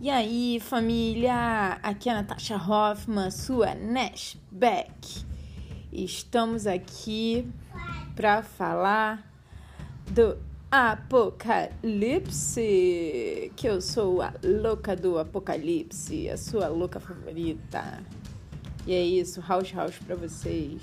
[0.00, 1.80] E aí, família?
[1.82, 5.24] Aqui é a Natasha Hoffman, sua Nash Beck.
[5.92, 7.44] Estamos aqui
[8.14, 9.28] para falar
[10.08, 10.38] do
[10.70, 11.82] Apocalipse,
[13.56, 18.00] que eu sou a louca do Apocalipse, a sua louca favorita.
[18.86, 20.80] E é isso, house house para vocês.